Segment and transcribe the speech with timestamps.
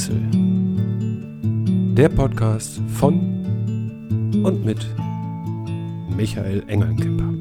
[0.00, 1.94] Sichtwechsel.
[1.94, 3.18] Der Podcast von
[4.42, 4.86] und mit
[6.16, 7.34] Michael Engelnkemper.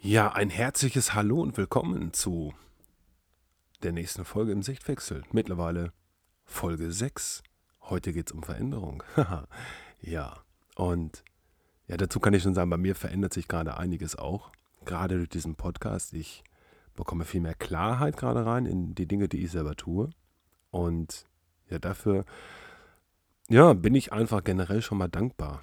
[0.00, 2.54] Ja, ein herzliches Hallo und willkommen zu
[3.82, 5.22] der nächsten Folge im Sichtwechsel.
[5.32, 5.92] Mittlerweile
[6.46, 7.42] Folge 6.
[7.82, 9.02] Heute geht es um Veränderung.
[10.00, 10.42] ja,
[10.76, 11.22] und
[11.86, 14.52] ja, dazu kann ich schon sagen, bei mir verändert sich gerade einiges auch.
[14.86, 16.14] Gerade durch diesen Podcast.
[16.14, 16.44] Ich
[16.94, 20.10] bekomme viel mehr Klarheit gerade rein in die Dinge, die ich selber tue.
[20.70, 21.26] Und
[21.68, 22.24] ja, dafür
[23.48, 25.62] ja, bin ich einfach generell schon mal dankbar.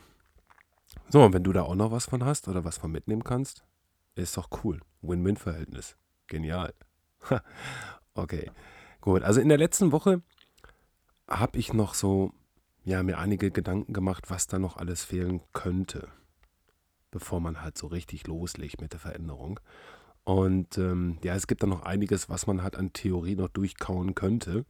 [1.09, 3.63] So, und wenn du da auch noch was von hast oder was von mitnehmen kannst,
[4.15, 4.79] ist doch cool.
[5.01, 5.97] Win-Win-Verhältnis.
[6.27, 6.73] Genial.
[8.13, 8.51] okay,
[8.99, 9.23] gut.
[9.23, 10.21] Also in der letzten Woche
[11.27, 12.33] habe ich noch so,
[12.83, 16.09] ja, mir einige Gedanken gemacht, was da noch alles fehlen könnte,
[17.09, 19.59] bevor man halt so richtig loslegt mit der Veränderung.
[20.23, 24.15] Und ähm, ja, es gibt da noch einiges, was man halt an Theorie noch durchkauen
[24.15, 24.65] könnte.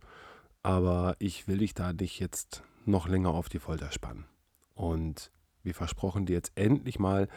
[0.64, 4.26] Aber ich will dich da nicht jetzt noch länger auf die Folter spannen.
[4.74, 5.32] Und
[5.64, 7.28] wie versprochen, dir jetzt endlich mal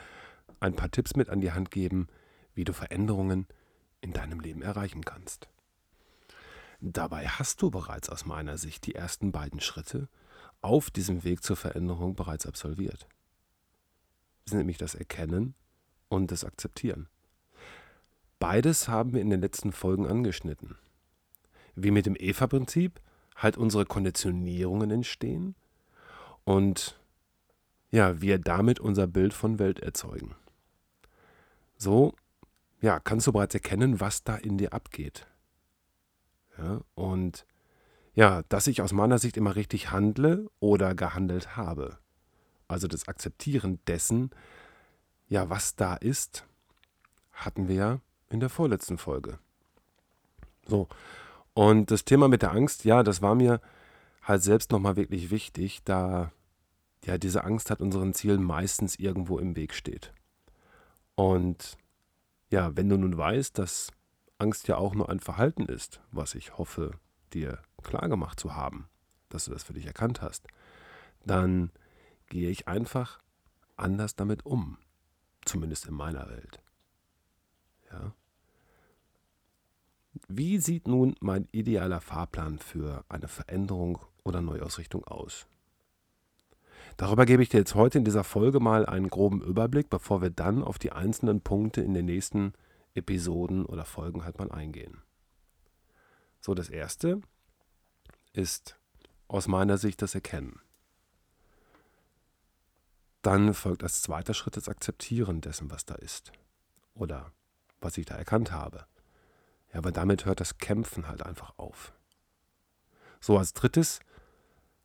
[0.60, 2.08] ein paar Tipps mit an die Hand geben,
[2.54, 3.46] wie du Veränderungen
[4.00, 5.48] in deinem Leben erreichen kannst.
[6.80, 10.08] Dabei hast du bereits aus meiner Sicht die ersten beiden Schritte
[10.60, 13.06] auf diesem Weg zur Veränderung bereits absolviert.
[14.44, 15.54] Das sind nämlich das Erkennen
[16.08, 17.08] und das Akzeptieren.
[18.46, 20.76] Beides haben wir in den letzten Folgen angeschnitten.
[21.76, 23.00] Wie mit dem EVA-Prinzip
[23.36, 25.54] halt unsere Konditionierungen entstehen
[26.44, 27.00] und
[27.90, 30.34] ja, wir damit unser Bild von Welt erzeugen.
[31.78, 32.12] So,
[32.82, 35.26] ja, kannst du bereits erkennen, was da in dir abgeht.
[36.58, 37.46] Ja, und
[38.12, 41.96] ja, dass ich aus meiner Sicht immer richtig handle oder gehandelt habe.
[42.68, 44.32] Also das Akzeptieren dessen,
[45.28, 46.44] ja, was da ist,
[47.32, 48.00] hatten wir ja
[48.34, 49.38] in der vorletzten Folge.
[50.66, 50.88] So.
[51.54, 53.60] Und das Thema mit der Angst, ja, das war mir
[54.22, 56.32] halt selbst nochmal wirklich wichtig, da
[57.04, 60.12] ja diese Angst hat unseren Zielen meistens irgendwo im Weg steht.
[61.14, 61.78] Und
[62.50, 63.92] ja, wenn du nun weißt, dass
[64.38, 66.98] Angst ja auch nur ein Verhalten ist, was ich hoffe,
[67.32, 68.88] dir klargemacht zu haben,
[69.28, 70.48] dass du das für dich erkannt hast,
[71.24, 71.70] dann
[72.28, 73.20] gehe ich einfach
[73.76, 74.78] anders damit um.
[75.44, 76.62] Zumindest in meiner Welt.
[77.92, 78.12] Ja.
[80.28, 85.46] Wie sieht nun mein idealer Fahrplan für eine Veränderung oder Neuausrichtung aus?
[86.96, 90.30] Darüber gebe ich dir jetzt heute in dieser Folge mal einen groben Überblick, bevor wir
[90.30, 92.52] dann auf die einzelnen Punkte in den nächsten
[92.94, 95.02] Episoden oder Folgen halt mal eingehen.
[96.40, 97.20] So, das erste
[98.32, 98.78] ist
[99.26, 100.60] aus meiner Sicht das Erkennen.
[103.22, 106.30] Dann folgt als zweiter Schritt das Akzeptieren dessen, was da ist.
[106.94, 107.32] Oder
[107.80, 108.86] was ich da erkannt habe.
[109.74, 111.92] Ja, aber damit hört das Kämpfen halt einfach auf.
[113.20, 114.00] So, als drittes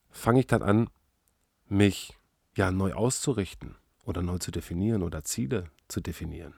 [0.09, 0.89] fange ich dann an,
[1.67, 2.17] mich
[2.55, 6.55] ja neu auszurichten oder neu zu definieren oder Ziele zu definieren.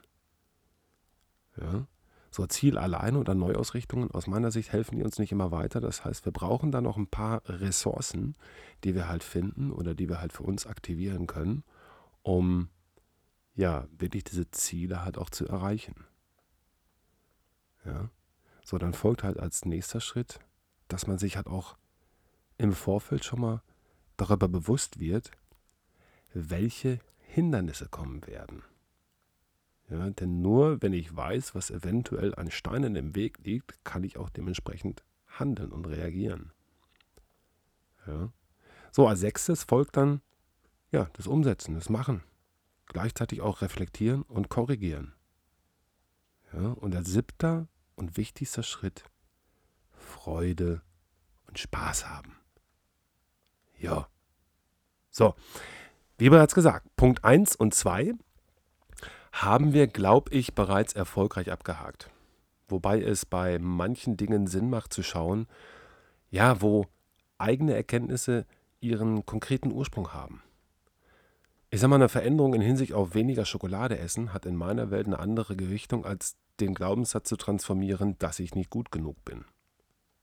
[1.58, 1.88] Ja?
[2.32, 5.82] So Ziel alleine oder Neuausrichtungen aus meiner Sicht helfen die uns nicht immer weiter.
[5.82, 8.38] Das heißt, wir brauchen da noch ein paar Ressourcen,
[8.86, 11.66] die wir halt finden oder die wir halt für uns aktivieren können,
[12.22, 12.70] um
[13.54, 16.06] ja wirklich diese Ziele halt auch zu erreichen.
[17.84, 18.10] Ja.
[18.72, 20.40] So, dann folgt halt als nächster Schritt,
[20.88, 21.76] dass man sich halt auch
[22.58, 23.62] im Vorfeld schon mal
[24.16, 25.30] darüber bewusst wird,
[26.34, 28.64] welche Hindernisse kommen werden.
[29.90, 34.18] Ja, denn nur wenn ich weiß, was eventuell an Steinen im Weg liegt, kann ich
[34.18, 36.54] auch dementsprechend handeln und reagieren.
[38.08, 38.32] Ja.
[38.94, 40.22] So, als sechstes folgt dann
[40.92, 42.24] ja, das Umsetzen, das Machen.
[42.86, 45.14] Gleichzeitig auch reflektieren und korrigieren.
[46.54, 49.04] Ja, und als siebter und wichtigster Schritt
[49.92, 50.82] Freude
[51.48, 52.38] und Spaß haben.
[53.78, 54.08] Ja.
[55.10, 55.36] So,
[56.18, 58.14] wie bereits gesagt, Punkt 1 und 2
[59.32, 62.10] haben wir, glaube ich, bereits erfolgreich abgehakt.
[62.68, 65.48] Wobei es bei manchen Dingen Sinn macht zu schauen,
[66.30, 66.88] ja, wo
[67.38, 68.46] eigene Erkenntnisse
[68.80, 70.42] ihren konkreten Ursprung haben.
[71.70, 75.08] Ich sage mal, eine Veränderung in Hinsicht auf weniger Schokolade essen hat in meiner Welt
[75.08, 79.46] eine andere Gewichtung, als den Glaubenssatz zu transformieren, dass ich nicht gut genug bin.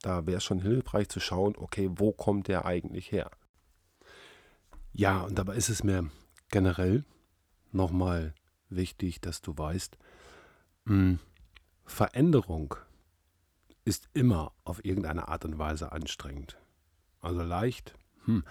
[0.02, 3.30] Da wäre es schon hilfreich zu schauen, okay, wo kommt der eigentlich her?
[4.92, 6.10] Ja, und dabei ist es mir
[6.50, 7.04] generell
[7.72, 8.34] nochmal
[8.68, 9.98] wichtig, dass du weißt,
[10.84, 11.18] mh, hm,
[11.84, 12.74] Veränderung
[13.84, 16.58] ist immer auf irgendeine Art und Weise anstrengend.
[17.20, 17.94] Also leicht.
[18.26, 18.44] Hm.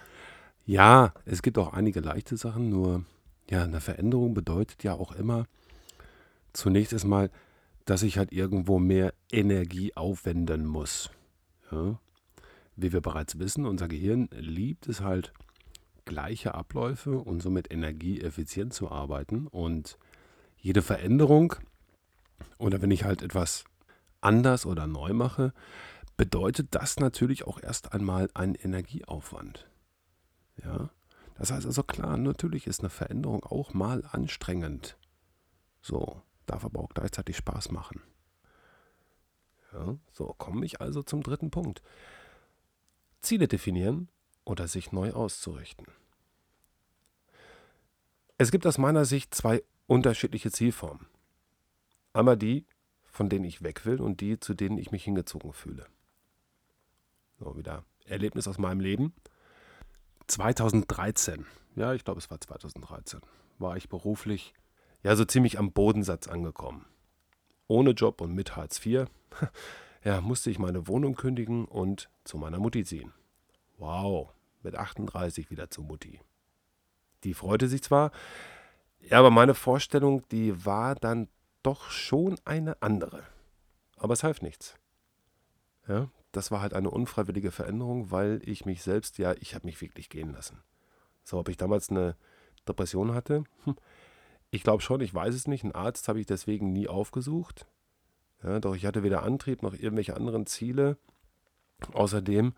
[0.66, 3.04] Ja, es gibt auch einige leichte Sachen, nur
[3.48, 5.46] ja, eine Veränderung bedeutet ja auch immer
[6.52, 7.30] zunächst erstmal,
[7.88, 11.10] dass ich halt irgendwo mehr Energie aufwenden muss.
[11.72, 11.98] Ja?
[12.76, 15.32] Wie wir bereits wissen, unser Gehirn liebt es halt,
[16.04, 19.46] gleiche Abläufe und somit energieeffizient zu arbeiten.
[19.46, 19.98] Und
[20.58, 21.54] jede Veränderung
[22.58, 23.64] oder wenn ich halt etwas
[24.20, 25.54] anders oder neu mache,
[26.18, 29.66] bedeutet das natürlich auch erst einmal einen Energieaufwand.
[30.62, 30.90] Ja,
[31.38, 34.98] das heißt also klar, natürlich ist eine Veränderung auch mal anstrengend.
[35.80, 38.02] So, darf aber auch gleichzeitig Spaß machen.
[39.72, 41.82] Ja, so komme ich also zum dritten Punkt.
[43.20, 44.08] Ziele definieren
[44.44, 45.86] oder sich neu auszurichten.
[48.38, 51.06] Es gibt aus meiner Sicht zwei unterschiedliche Zielformen.
[52.12, 52.64] Einmal die,
[53.04, 55.86] von denen ich weg will und die, zu denen ich mich hingezogen fühle.
[57.38, 59.12] So, wieder Erlebnis aus meinem Leben.
[60.28, 61.46] 2013,
[61.76, 63.20] ja, ich glaube, es war 2013,
[63.58, 64.54] war ich beruflich
[65.02, 66.86] ja so ziemlich am Bodensatz angekommen.
[67.66, 69.06] Ohne Job und mit Hartz IV,
[70.04, 73.12] ja, musste ich meine Wohnung kündigen und zu meiner Mutti ziehen.
[73.76, 76.20] Wow, mit 38 wieder zu Mutti.
[77.24, 78.10] Die freute sich zwar,
[79.00, 81.28] ja, aber meine Vorstellung, die war dann
[81.62, 83.22] doch schon eine andere.
[83.96, 84.76] Aber es half nichts.
[85.86, 89.80] Ja, das war halt eine unfreiwillige Veränderung, weil ich mich selbst, ja, ich habe mich
[89.80, 90.62] wirklich gehen lassen.
[91.24, 92.16] So, ob ich damals eine
[92.66, 93.44] Depression hatte?
[93.64, 93.76] Hm,
[94.50, 95.64] ich glaube schon, ich weiß es nicht.
[95.64, 97.66] Einen Arzt habe ich deswegen nie aufgesucht.
[98.42, 100.96] Ja, doch ich hatte weder Antrieb noch irgendwelche anderen Ziele.
[101.92, 102.54] Außerdem,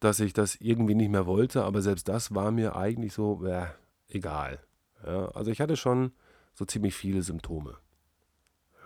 [0.00, 3.66] dass ich das irgendwie nicht mehr wollte, aber selbst das war mir eigentlich so, äh,
[4.08, 4.60] egal.
[5.04, 6.12] Ja, also ich hatte schon
[6.54, 7.76] so ziemlich viele Symptome.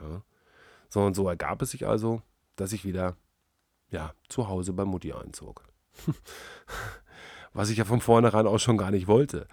[0.01, 0.23] Ja.
[0.89, 2.23] So und so ergab es sich also,
[2.55, 3.17] dass ich wieder
[3.91, 5.65] ja, zu Hause bei Mutti einzog.
[7.53, 9.49] Was ich ja von vornherein auch schon gar nicht wollte.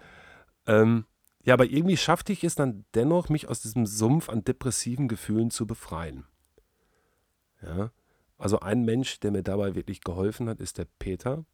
[0.66, 1.06] Ähm,
[1.44, 5.50] ja, aber irgendwie schaffte ich es dann dennoch, mich aus diesem Sumpf an depressiven Gefühlen
[5.50, 6.24] zu befreien.
[7.62, 7.90] Ja,
[8.38, 11.44] also ein Mensch, der mir dabei wirklich geholfen hat, ist der Peter.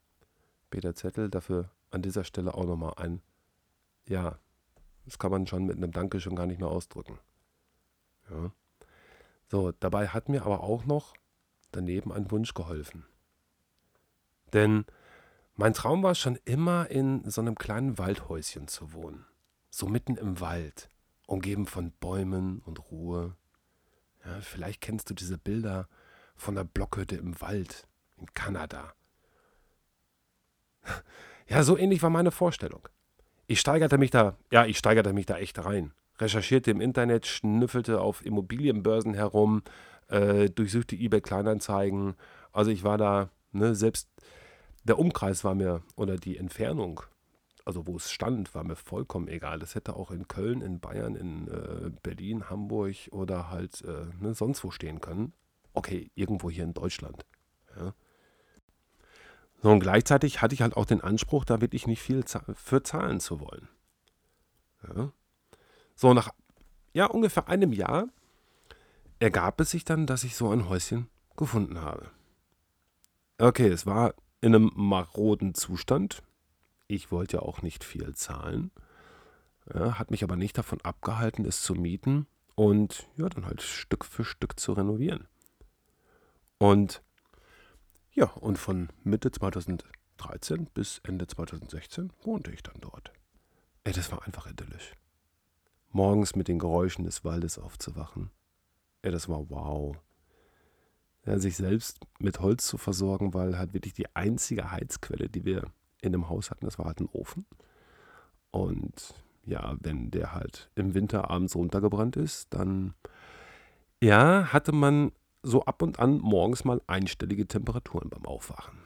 [0.69, 3.21] Peter Zettel, dafür an dieser Stelle auch nochmal ein,
[4.07, 4.39] ja,
[5.05, 7.19] das kann man schon mit einem Danke schon gar nicht mehr ausdrücken.
[8.29, 8.51] Ja.
[9.47, 11.13] So, dabei hat mir aber auch noch
[11.71, 13.05] daneben ein Wunsch geholfen.
[14.53, 14.85] Denn
[15.55, 19.25] mein Traum war schon immer, in so einem kleinen Waldhäuschen zu wohnen.
[19.71, 20.89] So mitten im Wald,
[21.25, 23.35] umgeben von Bäumen und Ruhe.
[24.23, 25.87] Ja, vielleicht kennst du diese Bilder
[26.35, 27.87] von der Blockhütte im Wald
[28.17, 28.93] in Kanada.
[31.47, 32.87] Ja, so ähnlich war meine Vorstellung.
[33.45, 35.91] Ich steigerte mich da, ja, ich steigerte mich da echt rein
[36.21, 39.63] recherchierte im Internet, schnüffelte auf Immobilienbörsen herum,
[40.07, 42.15] äh, durchsuchte eBay Kleinanzeigen.
[42.53, 44.07] Also ich war da, ne, selbst
[44.83, 47.01] der Umkreis war mir oder die Entfernung,
[47.65, 49.59] also wo es stand, war mir vollkommen egal.
[49.59, 54.33] Das hätte auch in Köln, in Bayern, in äh, Berlin, Hamburg oder halt äh, ne,
[54.33, 55.33] sonst wo stehen können.
[55.73, 57.25] Okay, irgendwo hier in Deutschland.
[57.77, 57.93] Ja.
[59.61, 63.19] So, und gleichzeitig hatte ich halt auch den Anspruch, da wirklich nicht viel für zahlen
[63.19, 63.67] zu wollen.
[64.87, 65.11] Ja.
[65.95, 66.29] So, nach
[66.93, 68.07] ja, ungefähr einem Jahr
[69.19, 72.09] ergab es sich dann, dass ich so ein Häuschen gefunden habe.
[73.37, 76.23] Okay, es war in einem maroden Zustand.
[76.91, 78.71] Ich wollte ja auch nicht viel zahlen.
[79.73, 84.03] Ja, hat mich aber nicht davon abgehalten, es zu mieten und ja, dann halt Stück
[84.03, 85.27] für Stück zu renovieren.
[86.57, 87.01] Und
[88.11, 93.13] ja, und von Mitte 2013 bis Ende 2016 wohnte ich dann dort.
[93.85, 94.93] Ey, das war einfach idyllisch
[95.93, 98.31] morgens mit den Geräuschen des Waldes aufzuwachen.
[99.03, 99.97] Ja, das war wow.
[101.25, 105.71] Ja, sich selbst mit Holz zu versorgen, weil halt wirklich die einzige Heizquelle, die wir
[106.01, 107.45] in dem Haus hatten, das war halt ein Ofen.
[108.51, 109.13] Und
[109.45, 112.93] ja, wenn der halt im Winter abends runtergebrannt ist, dann
[114.01, 115.11] ja, hatte man
[115.43, 118.79] so ab und an morgens mal einstellige Temperaturen beim Aufwachen.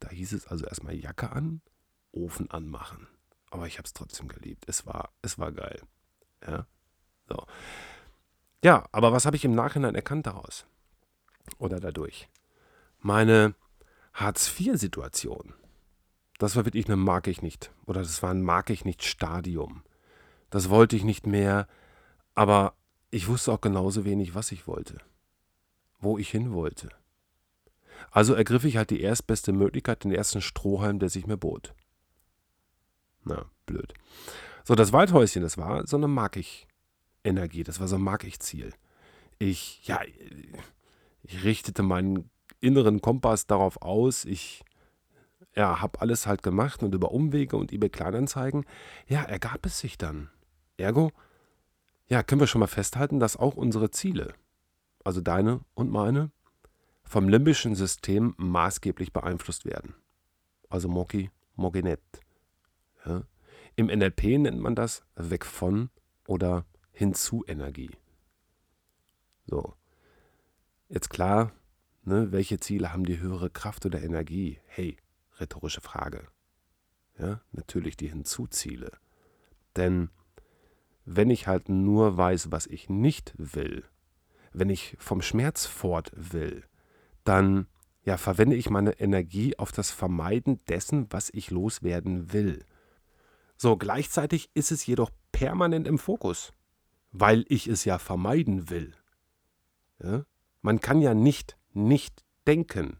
[0.00, 1.60] Da hieß es also erstmal Jacke an,
[2.12, 3.06] Ofen anmachen.
[3.50, 4.64] Aber ich habe es trotzdem geliebt.
[4.66, 5.82] Es war, es war geil.
[6.46, 6.66] Ja,
[7.28, 7.44] so.
[8.64, 10.66] ja aber was habe ich im Nachhinein erkannt daraus?
[11.58, 12.28] Oder dadurch?
[13.00, 13.54] Meine
[14.14, 15.54] Hartz-IV-Situation,
[16.40, 17.70] das war wirklich eine mag ich nicht.
[17.84, 19.82] Oder das war ein mag ich nicht Stadium.
[20.48, 21.68] Das wollte ich nicht mehr,
[22.34, 22.72] aber
[23.10, 24.98] ich wusste auch genauso wenig, was ich wollte.
[25.98, 26.88] Wo ich hin wollte.
[28.10, 31.74] Also ergriff ich halt die erstbeste Möglichkeit, den ersten Strohhalm, der sich mir bot.
[33.22, 33.92] Na, blöd.
[34.64, 36.66] So, das Waldhäuschen, das war so eine mag ich
[37.22, 38.72] Energie, das war so ein mag ich Ziel.
[39.38, 40.00] Ich, ja,
[41.22, 42.30] ich richtete meinen
[42.60, 44.64] inneren Kompass darauf aus, ich
[45.54, 48.64] ja, habe alles halt gemacht und über Umwege und eBay Kleinanzeigen,
[49.06, 50.30] ja, ergab es sich dann.
[50.76, 51.10] Ergo,
[52.06, 54.34] ja, können wir schon mal festhalten, dass auch unsere Ziele
[55.04, 56.30] also deine und meine,
[57.02, 59.94] vom limbischen System maßgeblich beeinflusst werden.
[60.68, 62.00] Also Moki, Moginet.
[63.04, 63.22] Ja.
[63.76, 65.90] Im NLP nennt man das weg von
[66.26, 67.90] oder hinzu Energie.
[69.46, 69.74] So.
[70.88, 71.52] Jetzt klar,
[72.02, 74.58] ne, welche Ziele haben die höhere Kraft oder Energie?
[74.66, 74.96] Hey,
[75.40, 76.26] rhetorische Frage.
[77.18, 78.92] Ja, natürlich die Hinzuziele.
[79.76, 80.10] Denn
[81.04, 83.84] wenn ich halt nur weiß, was ich nicht will,
[84.52, 86.64] wenn ich vom Schmerz fort will,
[87.24, 87.66] dann
[88.02, 92.64] ja, verwende ich meine Energie auf das Vermeiden dessen, was ich loswerden will.
[93.56, 96.54] So, gleichzeitig ist es jedoch permanent im Fokus,
[97.12, 98.94] weil ich es ja vermeiden will.
[100.02, 100.24] Ja?
[100.62, 102.99] Man kann ja nicht nicht denken.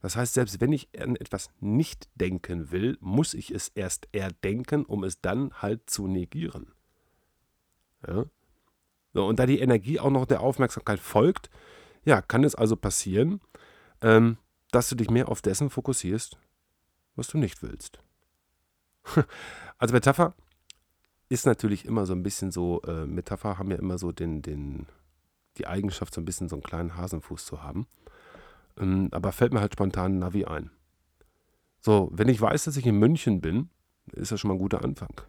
[0.00, 4.84] Das heißt, selbst wenn ich an etwas nicht denken will, muss ich es erst erdenken,
[4.84, 6.72] um es dann halt zu negieren.
[8.06, 8.26] Ja?
[9.12, 11.50] So, und da die Energie auch noch der Aufmerksamkeit folgt,
[12.04, 13.40] ja, kann es also passieren,
[14.00, 14.38] ähm,
[14.70, 16.38] dass du dich mehr auf dessen fokussierst,
[17.16, 18.00] was du nicht willst.
[19.78, 20.34] also Metapher
[21.28, 24.86] ist natürlich immer so ein bisschen so, äh, Metapher haben ja immer so den, den,
[25.56, 27.86] die Eigenschaft, so ein bisschen so einen kleinen Hasenfuß zu haben.
[28.78, 30.70] Ähm, aber fällt mir halt spontan Navi ein.
[31.80, 33.70] So, wenn ich weiß, dass ich in München bin,
[34.12, 35.20] ist das schon mal ein guter Anfang.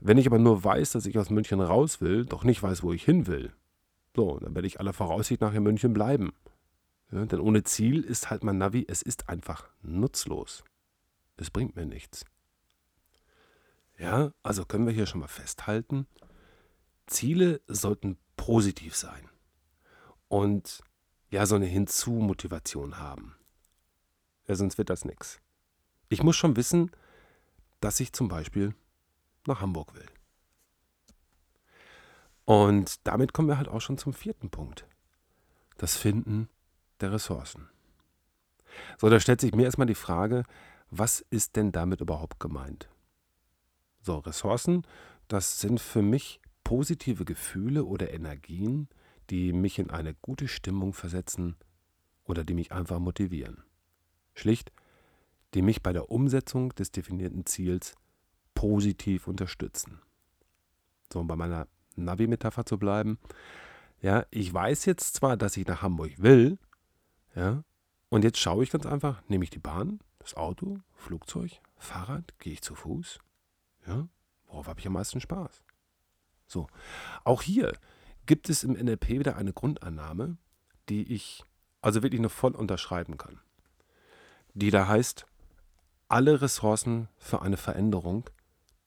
[0.00, 2.92] Wenn ich aber nur weiß, dass ich aus München raus will, doch nicht weiß, wo
[2.92, 3.52] ich hin will,
[4.16, 6.32] so, dann werde ich aller Voraussicht nach in München bleiben.
[7.12, 10.64] Ja, denn ohne Ziel ist halt mein Navi, es ist einfach nutzlos.
[11.36, 12.24] Es bringt mir nichts.
[13.98, 16.06] Ja, also können wir hier schon mal festhalten,
[17.06, 19.28] Ziele sollten positiv sein
[20.28, 20.82] und
[21.30, 23.34] ja, so eine Hinzu-Motivation haben.
[24.46, 25.40] Ja, sonst wird das nichts.
[26.08, 26.90] Ich muss schon wissen,
[27.80, 28.74] dass ich zum Beispiel
[29.46, 30.06] nach Hamburg will.
[32.44, 34.86] Und damit kommen wir halt auch schon zum vierten Punkt.
[35.76, 36.48] Das Finden
[37.00, 37.68] der Ressourcen.
[38.96, 40.44] So, da stellt sich mir erstmal die Frage,
[40.90, 42.88] was ist denn damit überhaupt gemeint?
[44.00, 44.86] So, Ressourcen,
[45.28, 48.88] das sind für mich positive Gefühle oder Energien,
[49.30, 51.56] die mich in eine gute Stimmung versetzen
[52.24, 53.62] oder die mich einfach motivieren.
[54.34, 54.72] Schlicht,
[55.54, 57.94] die mich bei der Umsetzung des definierten Ziels
[58.54, 60.00] positiv unterstützen.
[61.12, 63.18] So, um bei meiner Navi-Metapher zu bleiben.
[64.00, 66.58] Ja, ich weiß jetzt zwar, dass ich nach Hamburg will,
[67.34, 67.64] ja,
[68.10, 72.52] und jetzt schaue ich ganz einfach, nehme ich die Bahn, das Auto, Flugzeug, Fahrrad, gehe
[72.52, 73.18] ich zu Fuß,
[73.86, 74.08] ja,
[74.46, 75.62] worauf habe ich am meisten Spaß?
[76.46, 76.68] So,
[77.24, 77.72] auch hier
[78.28, 80.36] gibt es im NLP wieder eine Grundannahme,
[80.88, 81.42] die ich
[81.80, 83.40] also wirklich nur voll unterschreiben kann.
[84.52, 85.26] Die da heißt,
[86.08, 88.28] alle Ressourcen für eine Veränderung,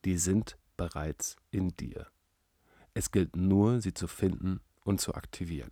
[0.06, 2.08] die sind bereits in dir.
[2.94, 5.72] Es gilt nur, sie zu finden und zu aktivieren.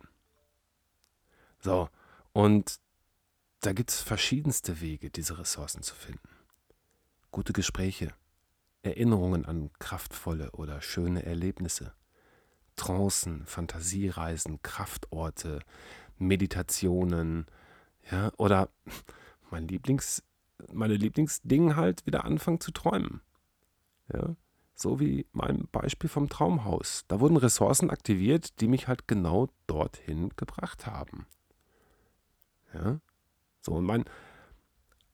[1.60, 1.88] So,
[2.32, 2.80] und
[3.60, 6.28] da gibt es verschiedenste Wege, diese Ressourcen zu finden.
[7.30, 8.14] Gute Gespräche,
[8.82, 11.92] Erinnerungen an kraftvolle oder schöne Erlebnisse,
[12.80, 15.60] Trancen, Fantasiereisen, Kraftorte,
[16.16, 17.44] Meditationen,
[18.10, 18.70] ja, oder
[19.50, 20.22] mein Lieblings,
[20.72, 23.20] meine Lieblingsding halt wieder anfangen zu träumen.
[24.10, 24.34] Ja,
[24.74, 27.04] so wie mein Beispiel vom Traumhaus.
[27.06, 31.26] Da wurden Ressourcen aktiviert, die mich halt genau dorthin gebracht haben.
[32.72, 32.98] Ja?
[33.60, 34.06] So, und mein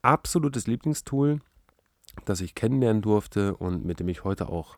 [0.02, 1.40] absolutes Lieblingstool,
[2.26, 4.76] das ich kennenlernen durfte und mit dem ich heute auch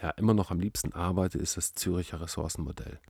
[0.00, 3.00] ja immer noch am liebsten arbeite, ist das Züricher Ressourcenmodell.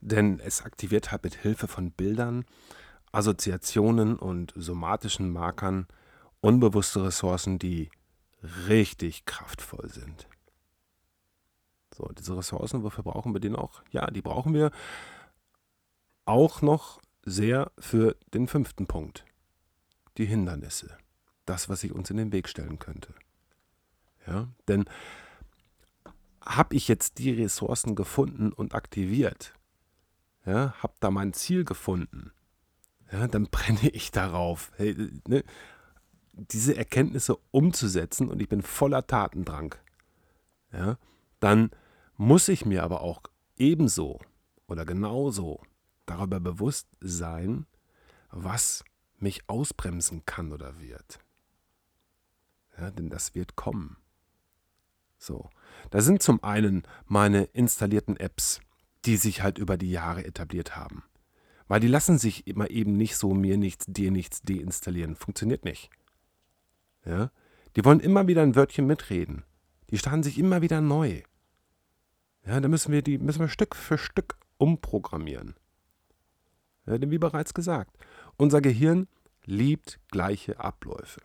[0.00, 2.44] Denn es aktiviert halt mit Hilfe von Bildern,
[3.12, 5.86] Assoziationen und somatischen Markern
[6.40, 7.90] unbewusste Ressourcen, die
[8.66, 10.28] richtig kraftvoll sind.
[11.94, 13.82] So, diese Ressourcen, wofür brauchen wir die noch?
[13.90, 14.70] Ja, die brauchen wir
[16.24, 19.24] auch noch sehr für den fünften Punkt.
[20.16, 20.96] Die Hindernisse.
[21.46, 23.14] Das, was sich uns in den Weg stellen könnte.
[24.26, 24.84] Ja, denn
[26.44, 29.54] habe ich jetzt die Ressourcen gefunden und aktiviert,
[30.44, 32.32] ja, habe da mein Ziel gefunden,
[33.10, 34.72] ja, dann brenne ich darauf.
[34.76, 34.96] Hey,
[35.28, 35.44] ne,
[36.32, 39.74] diese Erkenntnisse umzusetzen und ich bin voller Tatendrang,
[40.72, 40.98] ja,
[41.40, 41.70] dann
[42.16, 43.22] muss ich mir aber auch
[43.56, 44.20] ebenso
[44.66, 45.60] oder genauso
[46.06, 47.66] darüber bewusst sein,
[48.30, 48.84] was
[49.18, 51.18] mich ausbremsen kann oder wird.
[52.78, 53.96] Ja, denn das wird kommen.
[55.22, 55.48] So,
[55.90, 58.60] da sind zum einen meine installierten Apps,
[59.04, 61.04] die sich halt über die Jahre etabliert haben.
[61.68, 65.14] Weil die lassen sich immer eben nicht so mir nichts, dir nichts deinstallieren.
[65.14, 65.90] Funktioniert nicht.
[67.04, 67.30] Ja?
[67.76, 69.44] Die wollen immer wieder ein Wörtchen mitreden.
[69.90, 71.22] Die starten sich immer wieder neu.
[72.44, 75.54] Ja, da müssen wir die müssen wir Stück für Stück umprogrammieren.
[76.84, 77.96] Ja, denn wie bereits gesagt,
[78.38, 79.06] unser Gehirn
[79.44, 81.20] liebt gleiche Abläufe.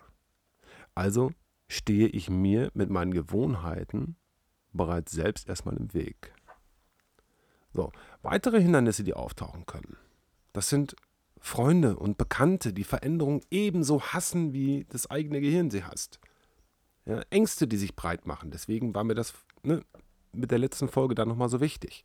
[0.94, 1.32] Also
[1.68, 4.16] stehe ich mir mit meinen Gewohnheiten
[4.74, 6.34] bereits selbst erstmal im Weg.
[7.74, 9.98] So, weitere Hindernisse, die auftauchen können,
[10.54, 10.96] das sind
[11.40, 16.20] Freunde und Bekannte, die Veränderung ebenso hassen, wie das eigene Gehirn sie hasst.
[17.06, 18.52] Ja, Ängste, die sich breit machen.
[18.52, 19.34] Deswegen war mir das
[19.64, 19.84] ne,
[20.34, 22.04] mit der letzten Folge dann nochmal so wichtig.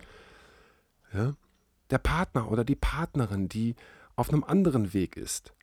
[1.12, 1.34] Ja?
[1.90, 3.74] Der Partner oder die Partnerin, die
[4.16, 5.54] auf einem anderen Weg ist.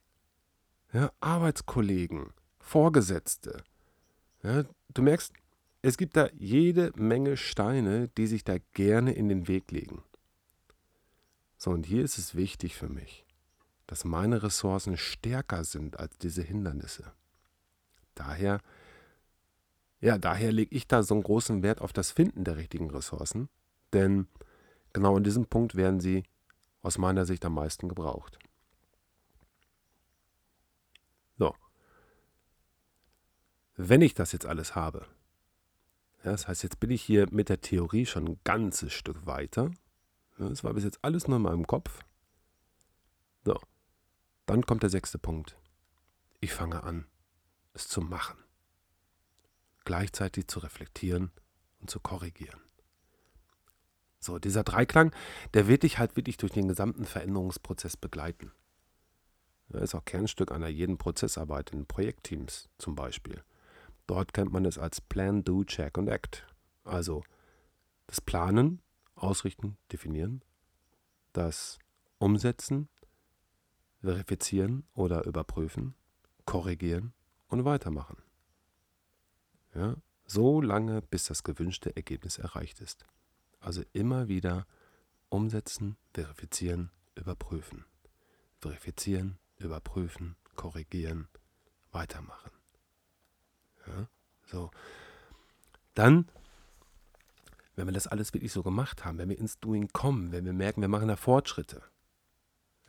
[0.91, 3.63] Ja, Arbeitskollegen, Vorgesetzte.
[4.43, 5.33] Ja, du merkst,
[5.81, 10.03] es gibt da jede Menge Steine, die sich da gerne in den Weg legen.
[11.57, 13.25] So, und hier ist es wichtig für mich,
[13.85, 17.11] dass meine Ressourcen stärker sind als diese Hindernisse.
[18.15, 18.61] Daher,
[19.99, 23.49] ja, daher lege ich da so einen großen Wert auf das Finden der richtigen Ressourcen,
[23.91, 24.27] denn
[24.93, 26.23] genau in diesem Punkt werden sie
[26.81, 28.39] aus meiner Sicht am meisten gebraucht.
[31.37, 31.55] So.
[33.81, 35.05] Wenn ich das jetzt alles habe,
[36.25, 39.71] ja, das heißt, jetzt bin ich hier mit der Theorie schon ein ganzes Stück weiter.
[40.37, 42.03] Ja, das war bis jetzt alles nur in meinem Kopf.
[43.45, 43.57] So,
[44.47, 45.55] dann kommt der sechste Punkt.
[46.41, 47.05] Ich fange an,
[47.71, 48.37] es zu machen.
[49.85, 51.31] Gleichzeitig zu reflektieren
[51.79, 52.59] und zu korrigieren.
[54.19, 55.15] So, dieser Dreiklang,
[55.53, 58.51] der wird dich halt wirklich durch den gesamten Veränderungsprozess begleiten.
[59.69, 63.41] Das ist auch Kernstück einer jeden Prozessarbeit in Projektteams zum Beispiel.
[64.09, 66.47] Dort kennt man es als Plan, Do, Check und Act.
[66.83, 67.23] Also
[68.07, 68.81] das Planen,
[69.13, 70.43] Ausrichten, Definieren,
[71.31, 71.77] das
[72.17, 72.89] Umsetzen,
[74.01, 75.93] Verifizieren oder Überprüfen,
[76.45, 77.13] Korrigieren
[77.49, 78.17] und weitermachen.
[79.75, 79.95] Ja,
[80.25, 83.05] so lange, bis das gewünschte Ergebnis erreicht ist.
[83.59, 84.65] Also immer wieder
[85.29, 87.85] umsetzen, verifizieren, überprüfen.
[88.57, 91.27] Verifizieren, überprüfen, korrigieren,
[91.91, 92.58] weitermachen.
[93.89, 94.07] Ja,
[94.45, 94.71] so.
[95.93, 96.27] Dann,
[97.75, 100.53] wenn wir das alles wirklich so gemacht haben, wenn wir ins Doing kommen, wenn wir
[100.53, 101.81] merken, wir machen da Fortschritte,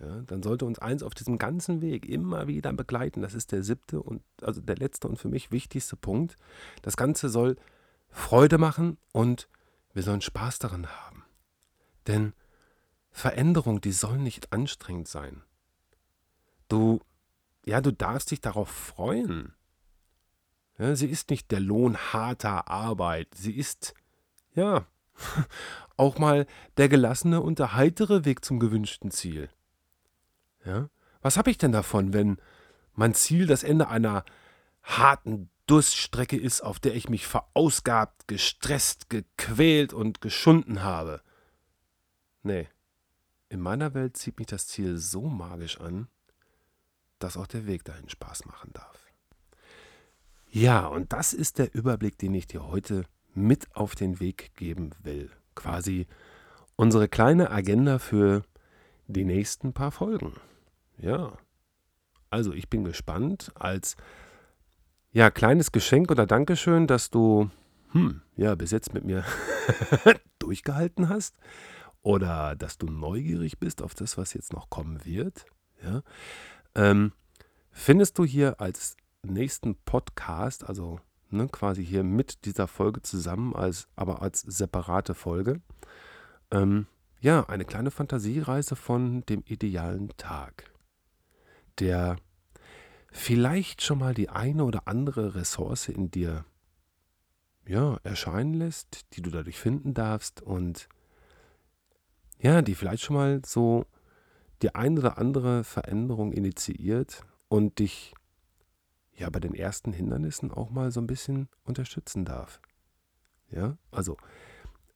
[0.00, 3.20] ja, dann sollte uns eins auf diesem ganzen Weg immer wieder begleiten.
[3.20, 6.36] Das ist der siebte und also der letzte und für mich wichtigste Punkt.
[6.80, 7.56] Das Ganze soll
[8.08, 9.48] Freude machen und
[9.92, 11.24] wir sollen Spaß daran haben.
[12.06, 12.32] Denn
[13.10, 15.42] Veränderung, die soll nicht anstrengend sein.
[16.68, 17.00] Du,
[17.66, 19.52] ja, du darfst dich darauf freuen.
[20.80, 23.28] Ja, sie ist nicht der Lohn harter Arbeit.
[23.34, 23.92] Sie ist,
[24.54, 24.86] ja,
[25.98, 26.46] auch mal
[26.78, 29.50] der gelassene und der heitere Weg zum gewünschten Ziel.
[30.64, 30.88] Ja?
[31.20, 32.38] Was habe ich denn davon, wenn
[32.94, 34.24] mein Ziel das Ende einer
[34.82, 41.22] harten Durststrecke ist, auf der ich mich verausgabt, gestresst, gequält und geschunden habe.
[42.42, 42.68] Nee,
[43.48, 46.08] in meiner Welt zieht mich das Ziel so magisch an,
[47.18, 48.89] dass auch der Weg dahin Spaß machen darf.
[50.52, 54.90] Ja, und das ist der Überblick, den ich dir heute mit auf den Weg geben
[55.02, 55.30] will.
[55.54, 56.08] Quasi
[56.74, 58.42] unsere kleine Agenda für
[59.06, 60.34] die nächsten paar Folgen.
[60.98, 61.38] Ja.
[62.30, 63.96] Also ich bin gespannt als
[65.12, 67.50] ja, kleines Geschenk oder Dankeschön, dass du,
[67.90, 69.24] hm, ja, bis jetzt mit mir
[70.38, 71.36] durchgehalten hast
[72.02, 75.46] oder dass du neugierig bist auf das, was jetzt noch kommen wird.
[75.82, 76.02] Ja,
[76.74, 77.12] ähm,
[77.70, 83.88] findest du hier als nächsten Podcast, also ne, quasi hier mit dieser Folge zusammen, als,
[83.96, 85.61] aber als separate Folge,
[86.50, 86.87] ähm,
[87.20, 90.72] ja, eine kleine Fantasiereise von dem idealen Tag,
[91.78, 92.16] der
[93.12, 96.44] vielleicht schon mal die eine oder andere Ressource in dir
[97.66, 100.88] ja, erscheinen lässt, die du dadurch finden darfst und
[102.40, 103.85] ja, die vielleicht schon mal so
[104.62, 108.14] die eine oder andere Veränderung initiiert und dich
[109.20, 112.61] ja bei den ersten Hindernissen auch mal so ein bisschen unterstützen darf.
[113.50, 114.16] Ja, also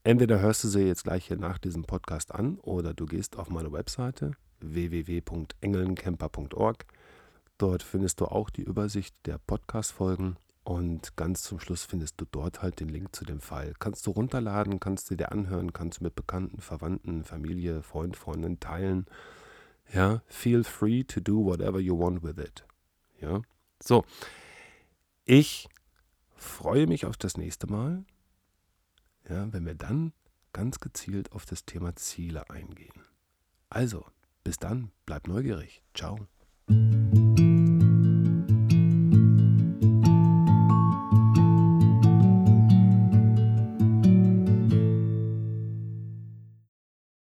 [0.02, 3.50] entweder hörst du sie jetzt gleich hier nach diesem Podcast an oder du gehst auf
[3.50, 6.86] meine Webseite www.engelncamper.org
[7.56, 12.62] Dort findest du auch die Übersicht der Podcast-Folgen und ganz zum Schluss findest du dort
[12.62, 13.74] halt den Link zu dem File.
[13.78, 18.58] Kannst du runterladen, kannst du dir anhören, kannst du mit Bekannten, Verwandten, Familie, Freund, Freundin
[18.58, 19.06] teilen.
[19.92, 22.64] Ja, feel free to do whatever you want with it.
[23.20, 23.42] Ja,
[23.82, 24.04] so.
[25.24, 25.68] Ich
[26.36, 28.04] freue mich auf das nächste Mal,
[29.28, 30.12] ja, wenn wir dann
[30.52, 33.02] ganz gezielt auf das Thema Ziele eingehen.
[33.70, 34.04] Also,
[34.44, 35.82] bis dann, bleib neugierig.
[35.94, 36.28] Ciao.